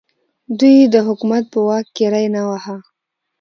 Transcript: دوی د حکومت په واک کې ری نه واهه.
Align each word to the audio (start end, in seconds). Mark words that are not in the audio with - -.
دوی 0.59 0.77
د 0.93 0.95
حکومت 1.07 1.43
په 1.53 1.59
واک 1.67 1.85
کې 1.95 2.05
ری 2.13 2.25
نه 2.35 2.41
واهه. 2.49 2.77